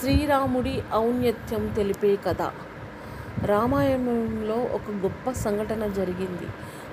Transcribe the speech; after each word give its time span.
శ్రీరాముడి 0.00 0.82
ఔన్నత్యం 0.94 1.72
తెలిపే 1.76 2.16
కథ. 2.16 2.42
రామాయణంలో 3.44 4.54
ఒక 4.54 4.90
గొప్ప 4.90 5.30
సంఘటన 5.30 5.86
జరిగింది. 5.86 6.46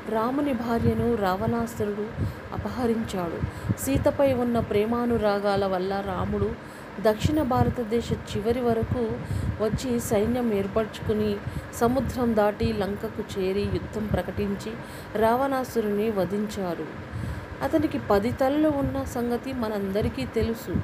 రాముని 0.09 0.53
భార్యను 0.53 1.15
రావణాసురుడు 1.15 2.05
అపహరించాడు. 2.53 3.39
సీతపై 3.79 4.33
ఉన్న 4.33 4.59
ప్రేమానురాగాల 4.59 5.65
వల్ల 5.65 6.03
రాముడు 6.07 6.51
దక్షిణ 7.01 7.41
భారతదేశ 7.41 8.11
చివరి 8.11 8.61
వరకు 8.61 9.11
వచ్చి 9.63 9.99
సైన్యం 9.99 10.53
ఏర్పరచుకుని 10.53 11.35
సముద్రం 11.75 12.35
దాటి 12.35 12.73
లంకకు 12.73 13.39
చేరి 13.39 13.61
యుద్ధం 13.61 14.07
ప్రకటించి 14.07 14.71
రావణాసురుని 15.21 16.11
వధించారు. 16.11 17.08
అతనికి 17.63 17.99
పది 17.99 18.31
తలలు 18.31 18.69
ఉన్న 18.69 19.03
సంగతి 19.03 19.53
మనందరికీ 19.53 20.25
తెలుసు. 20.25 20.75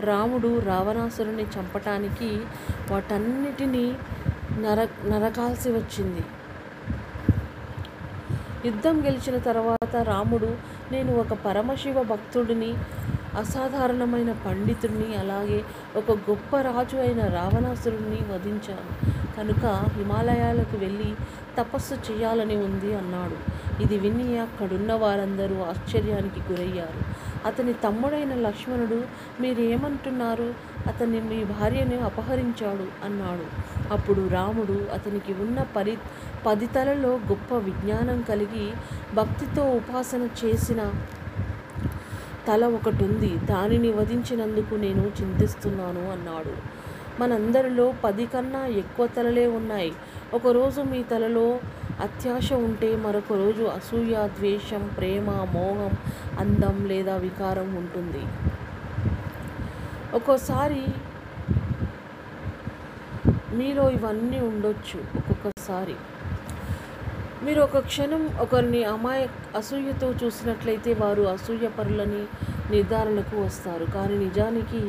రాముడు 0.00 0.58
రావణాసురుని 0.58 1.42
చంపటానికి 1.42 2.40
వాటన్నిటినీ 2.90 3.94
నర 4.58 4.88
నరకాల్సి 5.06 5.70
వచ్చింది. 5.70 6.24
యుద్ధం 8.64 9.06
గెలిచిన 9.06 9.38
తర్వాత 9.38 9.96
రాముడు 9.96 10.56
నేను 10.92 11.16
ఒక 11.16 11.32
పరమశివ 11.32 12.02
భక్తుడిని 12.02 12.74
అసాధారణమైన 13.38 14.32
పండితుడిని 14.32 15.16
అలాగే 15.16 15.64
ఒక 15.96 16.10
గొప్ప 16.10 16.60
రాజు 16.60 16.96
అయిన 16.96 17.26
రావణాసురుడిని 17.26 18.16
వధించాను. 18.16 19.12
కనుక 19.36 19.66
హిమాలయాలకు 19.66 20.76
వెళ్ళి 20.76 21.14
తపస్సు 21.58 21.94
చేయాలని 21.94 22.56
ఉంది 22.56 22.94
అన్నాడు. 22.94 23.61
ఇది 23.82 23.98
విని 23.98 24.38
అక్కడున్న 24.38 24.92
వారందరూ 24.92 25.56
ఆశ్చర్యానికి 25.62 26.40
గురయ్యారు. 26.52 27.00
అతని 27.46 27.72
తమ్ముడైన 27.72 28.34
లక్ష్మణుడు 28.34 29.02
మీరేమంటున్నారు? 29.40 30.54
అతన్ని 30.86 31.20
మీ 31.20 31.44
భార్యను 31.44 32.04
అపహరించాడు 32.04 32.86
అన్నాడు. 33.04 33.46
అప్పుడు 33.92 34.28
రాముడు 34.28 34.76
అతనికి 34.92 35.32
ఉన్న 35.32 35.66
పరి 35.76 35.96
పది 36.46 36.66
తలలో 36.66 37.08
గొప్ప 37.08 37.54
విజ్ఞానం 37.54 38.22
కలిగి 38.22 38.72
భక్తితో 39.14 39.62
ఉపాసన 39.62 40.28
చేసిన 40.44 40.92
తల 42.48 42.64
ఒకటి 42.64 43.04
ఉంది 43.04 43.38
దానిని 43.38 43.90
వధించినందుకు 43.92 44.74
నేను 44.74 45.12
చింతిస్తున్నాను 45.20 46.12
అన్నాడు. 46.12 46.82
మనందరిలో 47.20 47.94
పది 48.04 48.26
కన్నా 48.26 48.66
ఎక్కువ 48.66 49.06
తలలే 49.06 49.46
ఉన్నాయి. 49.46 49.92
ఒకరోజు 50.34 50.80
మీ 50.80 51.02
తలలో 51.02 51.60
అత్యాశ 52.02 52.52
ఉంటే 52.52 52.88
మరొక 52.96 53.32
రోజు 53.32 53.64
అసూయ 53.64 54.14
ద్వేషం 54.38 54.90
ప్రేమ 54.98 55.30
మోహం 55.54 55.92
అందం 56.38 56.76
లేదా 56.86 57.14
వికారం 57.16 57.68
ఉంటుంది. 57.74 58.22
ఒక్కోసారి 60.16 60.82
మీలో 63.54 63.84
ఇవన్నీ 63.90 64.40
ఉండొచ్చు. 64.40 64.98
ఒక్కొక్కసారి 65.16 65.96
మీరు 67.44 67.60
ఒక 67.60 67.78
క్షణం 67.78 68.22
ఒకరిని 68.40 68.84
అమాయ 68.84 69.20
అసూయతో 69.56 70.08
చూసినట్లయితే 70.12 70.92
వారు 70.94 71.22
అసూయ 71.22 71.68
పరులని 71.78 72.22
నిర్ధారణకు 72.70 73.36
వస్తారు. 73.40 73.84
కానీ 73.84 74.14
నిజానికి 74.18 74.82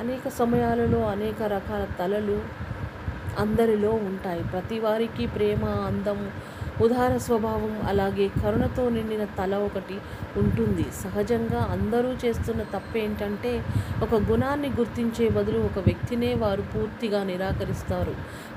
అనేక 0.00 0.28
సమయాలలో 0.28 1.00
అనేక 1.06 1.42
రకాల 1.42 1.84
తలలు 1.98 2.38
అందరిలో 3.38 3.90
ఉంటాయి. 3.90 4.42
ప్రతి 4.52 4.78
వారికి 4.78 5.26
ప్రేమ 5.26 5.64
అందం 5.64 6.20
ఉదార 6.82 7.16
స్వభావం 7.16 7.72
అలాగే 7.88 8.28
కరుణతో 8.42 8.88
నిండిన 8.88 9.24
తల 9.24 9.54
ఒకటి 9.54 9.96
ఉంటుంది. 10.36 10.84
సహజంగా 11.04 11.60
అందరూ 11.72 12.10
చేస్తున్న 12.24 12.62
తప్పేంటంటే 12.62 13.52
ఒక 14.02 14.14
గుణాన్ని 14.30 14.68
గుర్తించే 14.68 15.28
బదులు 15.28 15.58
ఒక 15.58 15.78
వ్యక్తినే 15.78 16.34
వారు 16.34 16.62
పూర్తిగా 16.62 17.24
నిరాకరిస్తారు. 17.24 18.14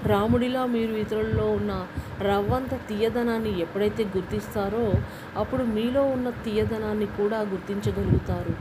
రాముడిలా 0.07 0.65
మీరు 0.65 0.93
ఇతరుల్లో 0.93 1.47
ఉన్న 1.51 1.85
రవ్వంత 2.21 2.73
తీయదనాన్ని 2.89 3.61
ఎప్పుడైతే 3.61 4.03
గుర్తిస్తారో 4.03 4.85
అప్పుడు 5.37 5.63
మీలో 5.63 6.03
ఉన్న 6.03 6.29
తీయదనాన్ని 6.29 7.05
కూడా 7.05 7.39
గుర్తించగలుగుతారు. 7.39 8.55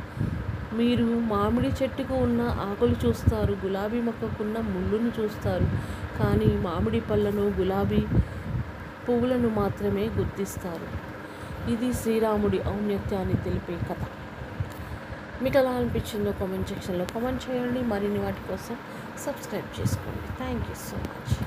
మీరు 0.77 1.05
మామిడి 1.05 1.71
చెట్టుకు 1.83 2.15
ఉన్న 2.15 2.43
ఆకులు 2.43 2.97
చూస్తారు 3.07 3.57
గులాబీ 3.65 4.01
మొక్కకున్న 4.01 4.59
ముళ్ళును 4.59 5.13
చూస్తారు. 5.21 5.67
కానీ 6.19 6.47
మామిడి 6.47 7.01
పళ్ళను 7.01 7.45
గులాబీ 7.59 8.03
పువ్వులను 9.11 9.49
మాత్రమే 9.49 10.09
గుర్తిస్తారు. 10.09 10.89
ఇది 11.71 11.95
శ్రీరాముడి 11.95 12.61
ఔన్నత్యాన్ని 12.69 13.35
తెలిపే 13.35 13.79
కథ. 13.91 14.03
మీకు 15.43 15.59
ఎలా 15.59 15.71
అనిపించిందో 15.71 16.33
కామెంట్ 16.33 16.69
సెక్షన్లో 16.69 17.05
కామెంట్ 17.05 17.51
చేయండి. 17.51 17.83
మరిన్ని 17.83 18.19
వాటి 18.19 18.49
కోసం 18.49 18.77
సబ్స్క్రైబ్ 19.27 19.81
చేసుకోండి. 19.81 20.27
Thank 20.39 20.65
you 20.69 20.75
so 20.75 20.97
much 20.97 21.41